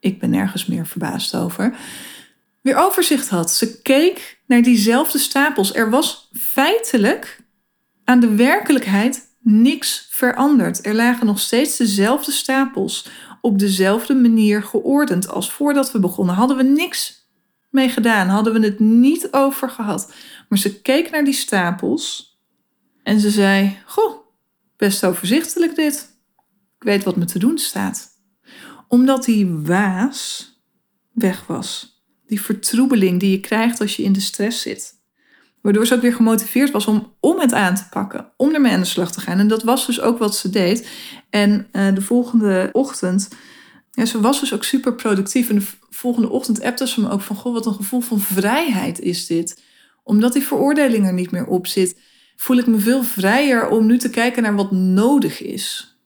ik 0.00 0.18
ben 0.18 0.30
nergens 0.30 0.66
meer 0.66 0.86
verbaasd 0.86 1.36
over, 1.36 1.76
weer 2.60 2.76
overzicht 2.76 3.28
had. 3.28 3.52
Ze 3.52 3.80
keek 3.82 4.40
naar 4.46 4.62
diezelfde 4.62 5.18
stapels. 5.18 5.74
Er 5.74 5.90
was 5.90 6.30
feitelijk 6.32 7.40
aan 8.04 8.20
de 8.20 8.34
werkelijkheid 8.34 9.28
niks 9.40 10.06
veranderd. 10.10 10.86
Er 10.86 10.94
lagen 10.94 11.26
nog 11.26 11.40
steeds 11.40 11.76
dezelfde 11.76 12.32
stapels, 12.32 13.08
op 13.42 13.58
dezelfde 13.58 14.14
manier 14.14 14.62
geordend 14.62 15.28
als 15.28 15.52
voordat 15.52 15.92
we 15.92 15.98
begonnen. 15.98 16.34
Hadden 16.34 16.56
we 16.56 16.62
niks 16.62 17.28
mee 17.70 17.88
gedaan, 17.88 18.28
hadden 18.28 18.52
we 18.52 18.60
het 18.60 18.78
niet 18.78 19.28
over 19.30 19.70
gehad. 19.70 20.12
Maar 20.48 20.58
ze 20.58 20.80
keek 20.80 21.10
naar 21.10 21.24
die 21.24 21.34
stapels 21.34 22.36
en 23.02 23.20
ze 23.20 23.30
zei: 23.30 23.78
Goh, 23.86 24.16
best 24.76 25.04
overzichtelijk 25.04 25.74
dit. 25.74 26.20
Ik 26.76 26.82
weet 26.82 27.04
wat 27.04 27.16
me 27.16 27.24
te 27.24 27.38
doen 27.38 27.58
staat. 27.58 28.10
Omdat 28.88 29.24
die 29.24 29.46
waas 29.46 30.50
weg 31.12 31.46
was. 31.46 32.00
Die 32.26 32.40
vertroebeling 32.40 33.20
die 33.20 33.30
je 33.30 33.40
krijgt 33.40 33.80
als 33.80 33.96
je 33.96 34.02
in 34.02 34.12
de 34.12 34.20
stress 34.20 34.62
zit. 34.62 35.01
Waardoor 35.62 35.86
ze 35.86 35.94
ook 35.94 36.00
weer 36.00 36.14
gemotiveerd 36.14 36.70
was 36.70 36.86
om, 36.86 37.12
om 37.20 37.40
het 37.40 37.52
aan 37.52 37.74
te 37.74 37.88
pakken, 37.90 38.32
om 38.36 38.54
ermee 38.54 38.72
aan 38.72 38.80
de 38.80 38.86
slag 38.86 39.12
te 39.12 39.20
gaan. 39.20 39.38
En 39.38 39.48
dat 39.48 39.62
was 39.62 39.86
dus 39.86 40.00
ook 40.00 40.18
wat 40.18 40.36
ze 40.36 40.50
deed. 40.50 40.88
En 41.30 41.66
uh, 41.72 41.94
de 41.94 42.00
volgende 42.00 42.68
ochtend, 42.72 43.28
ja, 43.90 44.04
ze 44.04 44.20
was 44.20 44.40
dus 44.40 44.54
ook 44.54 44.64
super 44.64 44.94
productief. 44.94 45.48
En 45.48 45.54
de 45.54 45.66
volgende 45.90 46.28
ochtend 46.30 46.62
appte 46.62 46.88
ze 46.88 47.00
me 47.00 47.10
ook 47.10 47.20
van, 47.20 47.36
goh, 47.36 47.52
wat 47.52 47.66
een 47.66 47.74
gevoel 47.74 48.00
van 48.00 48.20
vrijheid 48.20 49.00
is 49.00 49.26
dit. 49.26 49.62
Omdat 50.02 50.32
die 50.32 50.42
veroordeling 50.42 51.06
er 51.06 51.12
niet 51.12 51.30
meer 51.30 51.46
op 51.46 51.66
zit, 51.66 52.00
voel 52.36 52.56
ik 52.56 52.66
me 52.66 52.78
veel 52.78 53.02
vrijer 53.02 53.68
om 53.68 53.86
nu 53.86 53.98
te 53.98 54.10
kijken 54.10 54.42
naar 54.42 54.56
wat 54.56 54.70
nodig 54.70 55.42
is. 55.42 55.96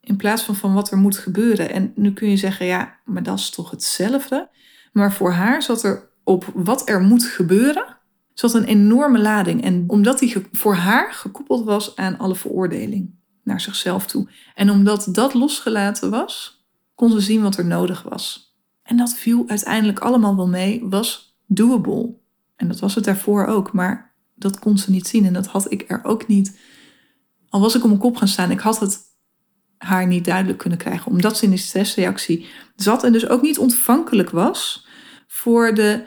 In 0.00 0.16
plaats 0.16 0.42
van 0.42 0.56
van 0.56 0.74
wat 0.74 0.90
er 0.90 0.98
moet 0.98 1.18
gebeuren. 1.18 1.70
En 1.70 1.92
nu 1.94 2.12
kun 2.12 2.30
je 2.30 2.36
zeggen, 2.36 2.66
ja, 2.66 2.98
maar 3.04 3.22
dat 3.22 3.38
is 3.38 3.50
toch 3.50 3.70
hetzelfde? 3.70 4.48
Maar 4.92 5.12
voor 5.12 5.32
haar 5.32 5.62
zat 5.62 5.82
er 5.82 6.10
op 6.24 6.50
wat 6.54 6.88
er 6.88 7.00
moet 7.00 7.24
gebeuren 7.24 7.91
zat 8.34 8.54
een 8.54 8.64
enorme 8.64 9.18
lading. 9.18 9.62
En 9.62 9.84
omdat 9.86 10.18
die 10.18 10.46
voor 10.52 10.74
haar 10.74 11.12
gekoppeld 11.12 11.64
was 11.64 11.96
aan 11.96 12.18
alle 12.18 12.34
veroordeling 12.34 13.10
naar 13.42 13.60
zichzelf 13.60 14.06
toe. 14.06 14.28
En 14.54 14.70
omdat 14.70 15.08
dat 15.10 15.34
losgelaten 15.34 16.10
was, 16.10 16.64
kon 16.94 17.10
ze 17.10 17.20
zien 17.20 17.42
wat 17.42 17.56
er 17.56 17.66
nodig 17.66 18.02
was. 18.02 18.56
En 18.82 18.96
dat 18.96 19.14
viel 19.14 19.44
uiteindelijk 19.46 19.98
allemaal 19.98 20.36
wel 20.36 20.48
mee, 20.48 20.84
was 20.84 21.36
doable. 21.46 22.14
En 22.56 22.68
dat 22.68 22.80
was 22.80 22.94
het 22.94 23.04
daarvoor 23.04 23.46
ook, 23.46 23.72
maar 23.72 24.14
dat 24.34 24.58
kon 24.58 24.78
ze 24.78 24.90
niet 24.90 25.06
zien. 25.06 25.26
En 25.26 25.32
dat 25.32 25.46
had 25.46 25.72
ik 25.72 25.84
er 25.88 26.00
ook 26.04 26.26
niet. 26.26 26.58
Al 27.48 27.60
was 27.60 27.74
ik 27.74 27.82
om 27.82 27.88
mijn 27.88 28.00
kop 28.00 28.16
gaan 28.16 28.28
staan, 28.28 28.50
ik 28.50 28.60
had 28.60 28.80
het 28.80 28.98
haar 29.78 30.06
niet 30.06 30.24
duidelijk 30.24 30.58
kunnen 30.58 30.78
krijgen. 30.78 31.10
Omdat 31.10 31.36
ze 31.36 31.44
in 31.44 31.50
die 31.50 31.58
stressreactie 31.58 32.46
zat 32.76 33.04
en 33.04 33.12
dus 33.12 33.28
ook 33.28 33.42
niet 33.42 33.58
ontvankelijk 33.58 34.30
was 34.30 34.86
voor 35.26 35.74
de 35.74 36.04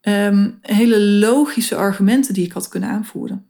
Ehm, 0.00 0.50
hele 0.60 1.00
logische 1.00 1.76
argumenten 1.76 2.34
die 2.34 2.44
ik 2.44 2.52
had 2.52 2.68
kunnen 2.68 2.88
aanvoeren. 2.88 3.46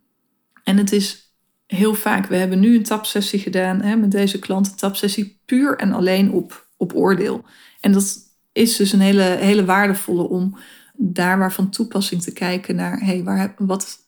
En 0.65 0.77
het 0.77 0.93
is 0.93 1.33
heel 1.67 1.95
vaak, 1.95 2.27
we 2.27 2.37
hebben 2.37 2.61
nu 2.61 2.77
een 2.77 2.83
tapsessie 2.83 3.39
gedaan 3.39 3.81
hè, 3.81 3.97
met 3.97 4.11
deze 4.11 4.39
klant, 4.39 4.67
een 4.67 4.77
tapsessie 4.77 5.41
puur 5.45 5.77
en 5.77 5.93
alleen 5.93 6.31
op, 6.31 6.69
op 6.77 6.95
oordeel. 6.95 7.45
En 7.81 7.93
dat 7.93 8.17
is 8.53 8.77
dus 8.77 8.93
een 8.93 9.01
hele, 9.01 9.23
hele 9.23 9.65
waardevolle 9.65 10.29
om 10.29 10.59
daar 10.97 11.39
waar 11.39 11.53
van 11.53 11.71
toepassing 11.71 12.23
te 12.23 12.33
kijken 12.33 12.77
naar, 12.77 12.99
hey, 13.01 13.53
wat 13.57 13.99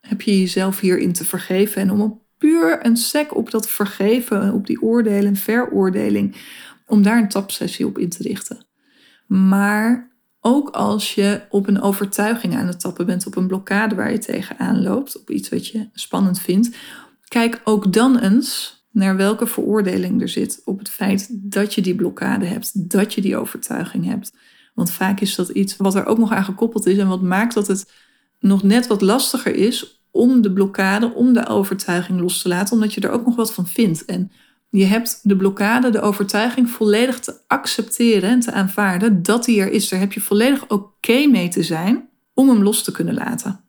heb 0.00 0.22
je 0.22 0.40
jezelf 0.40 0.80
hierin 0.80 1.12
te 1.12 1.24
vergeven? 1.24 1.82
En 1.82 1.90
om 1.90 2.00
op 2.00 2.22
puur 2.38 2.86
een 2.86 2.96
sec 2.96 3.36
op 3.36 3.50
dat 3.50 3.70
vergeven, 3.70 4.52
op 4.52 4.66
die 4.66 4.82
oordelen 4.82 5.26
en 5.26 5.36
veroordeling, 5.36 6.36
om 6.86 7.02
daar 7.02 7.18
een 7.18 7.28
tapsessie 7.28 7.86
op 7.86 7.98
in 7.98 8.08
te 8.08 8.22
richten. 8.22 8.66
Maar 9.26 10.13
ook 10.46 10.70
als 10.70 11.14
je 11.14 11.40
op 11.50 11.68
een 11.68 11.80
overtuiging 11.80 12.56
aan 12.56 12.66
het 12.66 12.80
tappen 12.80 13.06
bent, 13.06 13.26
op 13.26 13.36
een 13.36 13.46
blokkade 13.46 13.94
waar 13.94 14.12
je 14.12 14.18
tegenaan 14.18 14.82
loopt, 14.82 15.20
op 15.20 15.30
iets 15.30 15.48
wat 15.48 15.66
je 15.66 15.88
spannend 15.92 16.40
vindt, 16.40 16.76
kijk 17.28 17.60
ook 17.64 17.92
dan 17.92 18.18
eens 18.18 18.82
naar 18.90 19.16
welke 19.16 19.46
veroordeling 19.46 20.20
er 20.20 20.28
zit 20.28 20.62
op 20.64 20.78
het 20.78 20.88
feit 20.88 21.28
dat 21.32 21.74
je 21.74 21.80
die 21.80 21.94
blokkade 21.94 22.44
hebt, 22.44 22.90
dat 22.90 23.14
je 23.14 23.20
die 23.20 23.36
overtuiging 23.36 24.04
hebt. 24.04 24.32
Want 24.74 24.90
vaak 24.90 25.20
is 25.20 25.34
dat 25.34 25.48
iets 25.48 25.76
wat 25.76 25.94
er 25.94 26.06
ook 26.06 26.18
nog 26.18 26.32
aan 26.32 26.44
gekoppeld 26.44 26.86
is 26.86 26.98
en 26.98 27.08
wat 27.08 27.22
maakt 27.22 27.54
dat 27.54 27.66
het 27.66 27.92
nog 28.38 28.62
net 28.62 28.86
wat 28.86 29.00
lastiger 29.00 29.54
is 29.54 30.02
om 30.10 30.42
de 30.42 30.52
blokkade, 30.52 31.14
om 31.14 31.32
de 31.32 31.46
overtuiging 31.46 32.20
los 32.20 32.42
te 32.42 32.48
laten, 32.48 32.74
omdat 32.74 32.94
je 32.94 33.00
er 33.00 33.10
ook 33.10 33.26
nog 33.26 33.36
wat 33.36 33.54
van 33.54 33.66
vindt. 33.66 34.04
En 34.04 34.30
je 34.78 34.84
hebt 34.84 35.20
de 35.22 35.36
blokkade, 35.36 35.90
de 35.90 36.00
overtuiging 36.00 36.70
volledig 36.70 37.20
te 37.20 37.40
accepteren 37.46 38.30
en 38.30 38.40
te 38.40 38.52
aanvaarden 38.52 39.22
dat 39.22 39.44
die 39.44 39.60
er 39.60 39.70
is. 39.70 39.88
Daar 39.88 40.00
heb 40.00 40.12
je 40.12 40.20
volledig 40.20 40.68
oké 40.68 41.26
mee 41.26 41.48
te 41.48 41.62
zijn 41.62 42.08
om 42.32 42.48
hem 42.48 42.62
los 42.62 42.82
te 42.82 42.92
kunnen 42.92 43.14
laten. 43.14 43.60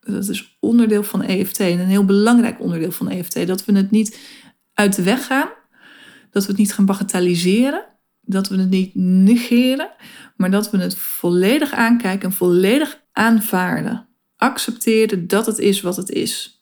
Dat 0.00 0.28
is 0.28 0.56
onderdeel 0.60 1.02
van 1.02 1.22
EFT 1.22 1.60
en 1.60 1.78
een 1.78 1.86
heel 1.86 2.04
belangrijk 2.04 2.60
onderdeel 2.60 2.92
van 2.92 3.08
EFT. 3.08 3.46
Dat 3.46 3.64
we 3.64 3.76
het 3.76 3.90
niet 3.90 4.18
uit 4.74 4.96
de 4.96 5.02
weg 5.02 5.26
gaan, 5.26 5.48
dat 6.30 6.42
we 6.42 6.48
het 6.48 6.58
niet 6.58 6.72
gaan 6.72 6.86
bagatelliseren, 6.86 7.84
dat 8.20 8.48
we 8.48 8.56
het 8.56 8.70
niet 8.70 8.94
negeren, 8.94 9.90
maar 10.36 10.50
dat 10.50 10.70
we 10.70 10.78
het 10.78 10.96
volledig 10.96 11.72
aankijken 11.72 12.28
en 12.28 12.34
volledig 12.34 13.00
aanvaarden. 13.12 14.08
Accepteren 14.36 15.26
dat 15.26 15.46
het 15.46 15.58
is 15.58 15.80
wat 15.80 15.96
het 15.96 16.10
is. 16.10 16.53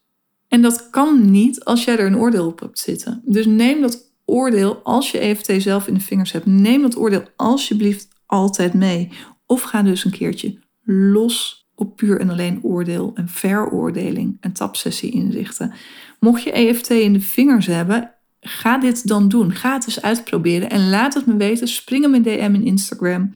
En 0.52 0.62
dat 0.62 0.90
kan 0.90 1.30
niet 1.30 1.64
als 1.64 1.85
jij 1.85 1.99
er 1.99 2.06
een 2.06 2.16
oordeel 2.16 2.47
op 2.47 2.61
hebt 2.61 2.78
zitten. 2.78 3.23
Dus 3.25 3.47
neem 3.47 3.80
dat 3.80 4.12
oordeel, 4.25 4.75
als 4.82 5.11
je 5.11 5.18
EFT 5.18 5.52
zelf 5.62 5.87
in 5.87 5.94
de 5.94 6.00
vingers 6.00 6.32
hebt, 6.32 6.47
neem 6.47 6.82
dat 6.82 6.97
oordeel 6.97 7.25
alsjeblieft 7.37 8.09
altijd 8.26 8.75
mee. 8.75 9.09
Of 9.47 9.62
ga 9.62 9.82
dus 9.82 10.04
een 10.04 10.11
keertje 10.11 10.59
los 10.85 11.66
op 11.75 11.97
puur 11.97 12.21
en 12.21 12.30
alleen 12.30 12.62
oordeel 12.62 13.11
en 13.14 13.28
veroordeling 13.28 14.37
en 14.40 14.52
tapsessie 14.52 15.11
inrichten. 15.11 15.73
Mocht 16.21 16.42
je 16.42 16.52
EFT 16.52 16.90
in 16.90 17.12
de 17.12 17.21
vingers 17.21 17.66
hebben, 17.66 18.14
ga 18.40 18.78
dit 18.78 19.09
dan 19.09 19.28
doen. 19.28 19.52
Ga 19.52 19.73
het 19.73 19.87
eens 19.87 20.02
uitproberen 20.02 20.71
en 20.71 20.90
laat 20.90 21.14
het 21.14 21.26
me 21.26 21.37
weten. 21.37 21.68
Spring 21.68 22.14
in 22.14 22.23
DM 22.23 22.54
in 22.54 22.64
Instagram. 22.64 23.35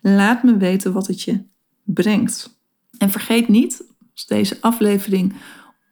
Laat 0.00 0.42
me 0.42 0.56
weten 0.56 0.92
wat 0.92 1.06
het 1.06 1.22
je 1.22 1.44
brengt. 1.84 2.60
En 2.98 3.10
vergeet 3.10 3.48
niet, 3.48 3.84
als 4.14 4.26
deze 4.26 4.56
aflevering 4.60 5.34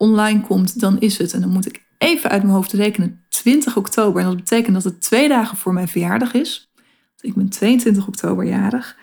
online 0.00 0.40
komt, 0.40 0.80
dan 0.80 1.00
is 1.00 1.18
het, 1.18 1.32
en 1.32 1.40
dan 1.40 1.50
moet 1.50 1.66
ik 1.66 1.84
even 1.98 2.30
uit 2.30 2.42
mijn 2.42 2.54
hoofd 2.54 2.72
rekenen, 2.72 3.24
20 3.28 3.76
oktober. 3.76 4.20
En 4.20 4.26
dat 4.26 4.36
betekent 4.36 4.74
dat 4.74 4.84
het 4.84 5.00
twee 5.00 5.28
dagen 5.28 5.56
voor 5.56 5.72
mijn 5.72 5.88
verjaardag 5.88 6.32
is. 6.32 6.72
Ik 7.20 7.34
ben 7.34 7.48
22 7.48 8.06
oktober 8.06 8.44
jarig. 8.44 8.96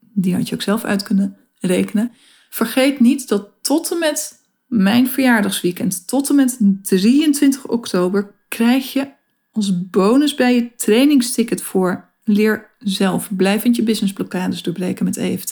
Die 0.00 0.34
had 0.34 0.48
je 0.48 0.54
ook 0.54 0.62
zelf 0.62 0.84
uit 0.84 1.02
kunnen 1.02 1.36
rekenen. 1.58 2.12
Vergeet 2.50 3.00
niet 3.00 3.28
dat 3.28 3.48
tot 3.60 3.92
en 3.92 3.98
met 3.98 4.40
mijn 4.66 5.08
verjaardagsweekend, 5.08 6.06
tot 6.06 6.28
en 6.28 6.34
met 6.34 6.58
23 6.82 7.66
oktober, 7.66 8.34
krijg 8.48 8.92
je 8.92 9.12
als 9.52 9.90
bonus 9.90 10.34
bij 10.34 10.54
je 10.54 10.74
trainingsticket 10.74 11.62
voor 11.62 12.12
Leer 12.24 12.70
zelf 12.78 13.36
blijvend 13.36 13.76
je 13.76 13.82
businessblokkades 13.82 14.62
doorbreken 14.62 15.04
met 15.04 15.16
EFT. 15.16 15.50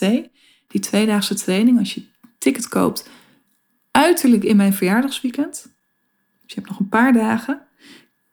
Die 0.67 0.81
tweedaagse 0.81 1.35
training, 1.35 1.79
als 1.79 1.93
je 1.93 2.03
ticket 2.37 2.67
koopt, 2.67 3.09
uiterlijk 3.93 4.43
in 4.43 4.55
mijn 4.55 4.73
verjaardagsweekend. 4.73 5.61
Dus 6.41 6.53
je 6.53 6.55
hebt 6.55 6.69
nog 6.69 6.79
een 6.79 6.89
paar 6.89 7.13
dagen. 7.13 7.61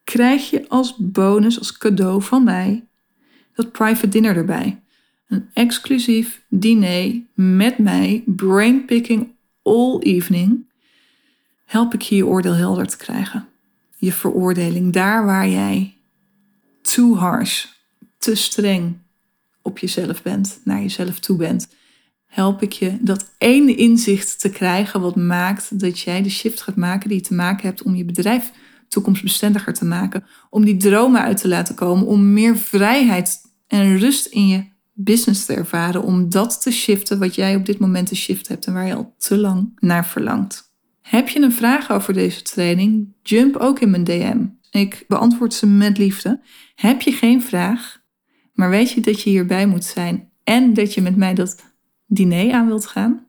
Krijg 0.04 0.50
je 0.50 0.68
als 0.68 0.94
bonus, 0.98 1.58
als 1.58 1.78
cadeau 1.78 2.22
van 2.22 2.44
mij, 2.44 2.86
dat 3.54 3.72
private 3.72 4.08
dinner 4.08 4.36
erbij. 4.36 4.82
Een 5.28 5.50
exclusief 5.52 6.44
diner 6.48 7.22
met 7.34 7.78
mij, 7.78 8.22
brainpicking 8.26 9.34
all 9.62 9.98
evening. 9.98 10.68
Help 11.66 11.94
ik 11.94 12.02
je 12.02 12.16
je 12.16 12.26
oordeel 12.26 12.54
helder 12.54 12.86
te 12.86 12.96
krijgen. 12.96 13.48
Je 13.96 14.12
veroordeling, 14.12 14.92
daar 14.92 15.24
waar 15.24 15.48
jij 15.48 15.96
too 16.82 17.14
harsh, 17.14 17.66
te 18.18 18.34
streng 18.34 18.98
op 19.62 19.78
jezelf 19.78 20.22
bent, 20.22 20.60
naar 20.64 20.80
jezelf 20.80 21.18
toe 21.18 21.36
bent, 21.36 21.68
help 22.30 22.62
ik 22.62 22.72
je 22.72 22.98
dat 23.00 23.34
één 23.38 23.76
inzicht 23.76 24.40
te 24.40 24.50
krijgen 24.50 25.00
wat 25.00 25.16
maakt 25.16 25.80
dat 25.80 26.00
jij 26.00 26.22
de 26.22 26.30
shift 26.30 26.60
gaat 26.60 26.76
maken 26.76 27.08
die 27.08 27.18
je 27.18 27.24
te 27.24 27.34
maken 27.34 27.66
hebt 27.66 27.82
om 27.82 27.94
je 27.94 28.04
bedrijf 28.04 28.50
toekomstbestendiger 28.88 29.74
te 29.74 29.84
maken, 29.84 30.24
om 30.50 30.64
die 30.64 30.76
dromen 30.76 31.20
uit 31.20 31.40
te 31.40 31.48
laten 31.48 31.74
komen, 31.74 32.06
om 32.06 32.32
meer 32.32 32.56
vrijheid 32.56 33.40
en 33.66 33.98
rust 33.98 34.26
in 34.26 34.48
je 34.48 34.64
business 34.92 35.44
te 35.44 35.54
ervaren, 35.54 36.02
om 36.02 36.30
dat 36.30 36.62
te 36.62 36.70
shiften 36.70 37.18
wat 37.18 37.34
jij 37.34 37.56
op 37.56 37.66
dit 37.66 37.78
moment 37.78 38.08
te 38.08 38.16
shift 38.16 38.48
hebt 38.48 38.66
en 38.66 38.72
waar 38.72 38.86
je 38.86 38.94
al 38.94 39.14
te 39.18 39.36
lang 39.36 39.72
naar 39.78 40.06
verlangt. 40.06 40.72
Heb 41.00 41.28
je 41.28 41.40
een 41.40 41.52
vraag 41.52 41.90
over 41.90 42.14
deze 42.14 42.42
training? 42.42 43.14
Jump 43.22 43.56
ook 43.56 43.80
in 43.80 43.90
mijn 43.90 44.04
DM. 44.04 44.44
Ik 44.70 45.04
beantwoord 45.08 45.54
ze 45.54 45.66
met 45.66 45.98
liefde. 45.98 46.40
Heb 46.74 47.00
je 47.00 47.12
geen 47.12 47.42
vraag, 47.42 48.02
maar 48.52 48.70
weet 48.70 48.90
je 48.90 49.00
dat 49.00 49.22
je 49.22 49.30
hierbij 49.30 49.66
moet 49.66 49.84
zijn 49.84 50.30
en 50.44 50.74
dat 50.74 50.94
je 50.94 51.00
met 51.00 51.16
mij 51.16 51.34
dat 51.34 51.69
diner 52.12 52.54
aan 52.54 52.66
wilt 52.66 52.86
gaan? 52.86 53.26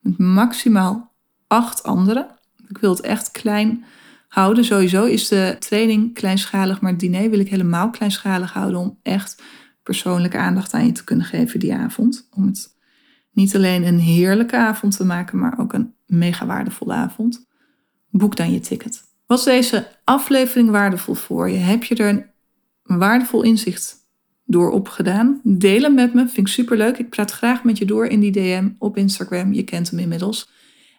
Met 0.00 0.18
maximaal 0.18 1.12
acht 1.46 1.82
anderen. 1.82 2.26
Ik 2.68 2.78
wil 2.78 2.90
het 2.90 3.00
echt 3.00 3.30
klein 3.30 3.84
houden. 4.28 4.64
Sowieso 4.64 5.04
is 5.04 5.28
de 5.28 5.56
training 5.58 6.14
kleinschalig, 6.14 6.80
maar 6.80 6.90
het 6.90 7.00
diner 7.00 7.30
wil 7.30 7.38
ik 7.38 7.48
helemaal 7.48 7.90
kleinschalig 7.90 8.52
houden 8.52 8.80
om 8.80 8.98
echt 9.02 9.42
persoonlijke 9.82 10.38
aandacht 10.38 10.74
aan 10.74 10.86
je 10.86 10.92
te 10.92 11.04
kunnen 11.04 11.26
geven 11.26 11.60
die 11.60 11.74
avond. 11.74 12.28
Om 12.30 12.46
het 12.46 12.76
niet 13.32 13.56
alleen 13.56 13.86
een 13.86 13.98
heerlijke 13.98 14.56
avond 14.56 14.96
te 14.96 15.04
maken, 15.04 15.38
maar 15.38 15.58
ook 15.58 15.72
een 15.72 15.94
mega 16.06 16.46
waardevolle 16.46 16.94
avond. 16.94 17.46
Boek 18.10 18.36
dan 18.36 18.52
je 18.52 18.60
ticket. 18.60 19.02
Was 19.26 19.44
deze 19.44 19.88
aflevering 20.04 20.70
waardevol 20.70 21.14
voor 21.14 21.50
je? 21.50 21.56
Heb 21.56 21.84
je 21.84 21.94
er 21.94 22.08
een 22.08 22.98
waardevol 22.98 23.42
inzicht 23.42 24.01
door 24.44 24.70
opgedaan? 24.70 25.40
Deel 25.42 25.82
hem 25.82 25.94
met 25.94 26.14
me, 26.14 26.20
vind 26.20 26.46
ik 26.46 26.52
superleuk. 26.52 26.98
Ik 26.98 27.10
praat 27.10 27.30
graag 27.30 27.64
met 27.64 27.78
je 27.78 27.84
door 27.84 28.06
in 28.06 28.20
die 28.20 28.32
DM 28.32 28.68
op 28.78 28.96
Instagram. 28.96 29.52
Je 29.52 29.62
kent 29.62 29.90
hem 29.90 29.98
inmiddels. 29.98 30.50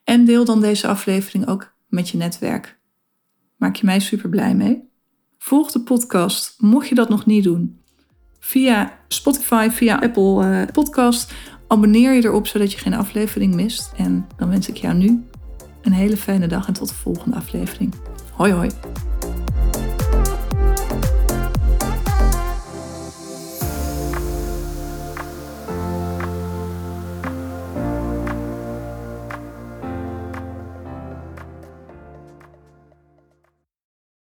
En 0.04 0.26
deel 0.26 0.46
dan 0.46 0.62
deze 0.62 0.88
aflevering 0.88 1.48
ook 1.48 1.74
met 1.88 2.10
je 2.10 2.18
netwerk. 2.18 2.80
Maak 3.58 3.76
je 3.76 3.86
mij 3.86 4.00
super 4.00 4.30
blij 4.30 4.56
mee. 4.56 4.92
Volg 5.38 5.72
de 5.72 5.82
podcast, 5.82 6.56
mocht 6.58 6.88
je 6.88 6.96
dat 6.96 7.10
nog 7.10 7.25
niet 7.25 7.44
doen, 7.44 7.82
via 8.40 9.00
Spotify, 9.08 9.70
via 9.72 10.00
Apple 10.00 10.46
uh, 10.46 10.68
Podcast. 10.74 11.34
Abonneer 11.68 12.14
je 12.14 12.24
erop 12.24 12.48
zodat 12.48 12.72
je 12.72 12.77
geen 12.77 12.94
aflevering 12.94 13.56
mist. 13.56 13.92
En 13.98 14.27
dan 14.38 14.50
wens 14.50 14.70
ik 14.70 14.77
jou 14.77 14.96
nu 14.96 15.24
een 15.82 15.92
hele 15.92 16.18
fijne 16.18 16.48
dag 16.48 16.68
en 16.68 16.74
tot 16.74 16.88
de 16.88 16.96
volgende 16.96 17.38
aflevering. 17.38 17.94
Hoi 18.32 18.51
hoi. 18.51 18.70